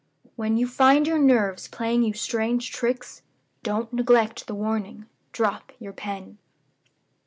[0.35, 3.21] When you find your nerves playing you strange tricks,
[3.61, 6.39] don't neglect the warning drop your pen.